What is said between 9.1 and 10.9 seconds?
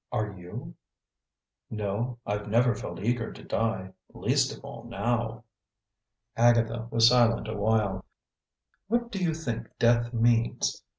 do you think death means?